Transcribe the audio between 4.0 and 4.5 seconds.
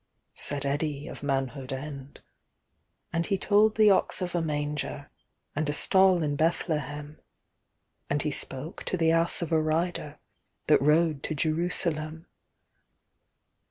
of a